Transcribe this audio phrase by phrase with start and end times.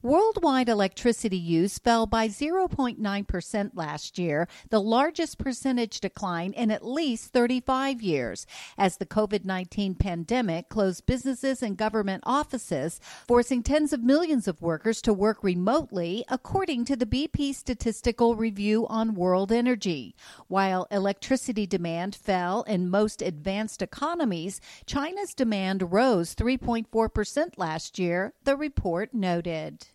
[0.00, 7.32] Worldwide electricity use fell by 0.9% last year, the largest percentage decline in at least
[7.32, 14.04] 35 years, as the COVID 19 pandemic closed businesses and government offices, forcing tens of
[14.04, 20.14] millions of workers to work remotely, according to the BP Statistical Review on World Energy.
[20.46, 28.54] While electricity demand fell in most advanced economies, China's demand rose 3.4% last year, the
[28.54, 29.86] report noted did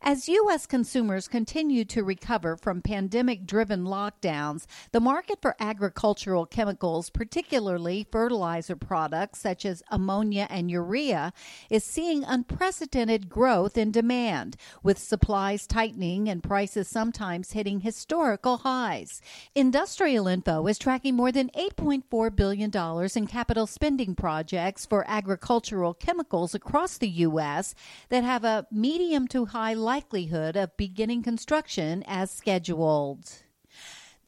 [0.00, 0.64] as U.S.
[0.64, 8.76] consumers continue to recover from pandemic driven lockdowns, the market for agricultural chemicals, particularly fertilizer
[8.76, 11.32] products such as ammonia and urea,
[11.68, 19.20] is seeing unprecedented growth in demand, with supplies tightening and prices sometimes hitting historical highs.
[19.56, 22.70] Industrial Info is tracking more than $8.4 billion
[23.16, 27.74] in capital spending projects for agricultural chemicals across the U.S.
[28.10, 33.47] that have a medium to high likelihood of beginning construction as scheduled.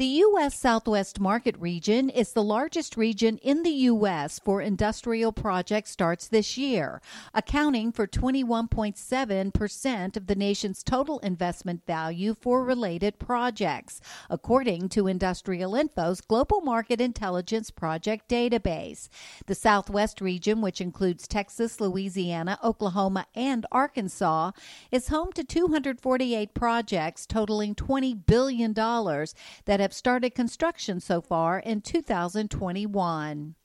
[0.01, 0.59] The U.S.
[0.59, 4.39] Southwest market region is the largest region in the U.S.
[4.39, 7.03] for industrial project starts this year,
[7.35, 15.75] accounting for 21.7% of the nation's total investment value for related projects, according to Industrial
[15.75, 19.11] Info's Global Market Intelligence Project database.
[19.49, 24.53] The Southwest region, which includes Texas, Louisiana, Oklahoma, and Arkansas,
[24.91, 31.59] is home to 248 projects totaling $20 billion that have have started construction so far
[31.59, 33.57] in 2021.